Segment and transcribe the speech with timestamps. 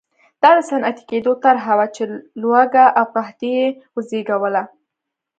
[0.41, 2.03] دا د صنعتي کېدو طرحه وه چې
[2.41, 4.63] لوږه او قحطي یې وزېږوله.